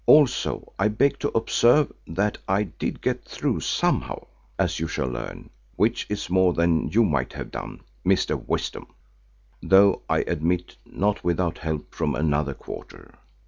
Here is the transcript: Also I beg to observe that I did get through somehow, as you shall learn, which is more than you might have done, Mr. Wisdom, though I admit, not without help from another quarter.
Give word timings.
Also 0.07 0.73
I 0.79 0.87
beg 0.87 1.19
to 1.19 1.29
observe 1.37 1.91
that 2.07 2.39
I 2.47 2.63
did 2.63 3.01
get 3.03 3.23
through 3.23 3.59
somehow, 3.59 4.25
as 4.57 4.79
you 4.79 4.87
shall 4.87 5.05
learn, 5.09 5.51
which 5.75 6.07
is 6.09 6.27
more 6.27 6.53
than 6.53 6.87
you 6.87 7.03
might 7.03 7.33
have 7.33 7.51
done, 7.51 7.81
Mr. 8.03 8.43
Wisdom, 8.47 8.87
though 9.61 10.01
I 10.09 10.21
admit, 10.25 10.75
not 10.87 11.23
without 11.23 11.59
help 11.59 11.93
from 11.93 12.15
another 12.15 12.55
quarter. 12.55 13.13